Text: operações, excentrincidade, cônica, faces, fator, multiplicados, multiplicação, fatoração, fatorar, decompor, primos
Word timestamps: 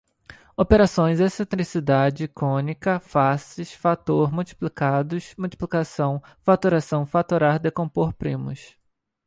operações, 0.57 1.19
excentrincidade, 1.19 2.27
cônica, 2.27 2.99
faces, 2.99 3.71
fator, 3.71 4.31
multiplicados, 4.33 5.35
multiplicação, 5.37 6.19
fatoração, 6.41 7.05
fatorar, 7.05 7.59
decompor, 7.59 8.11
primos 8.11 8.75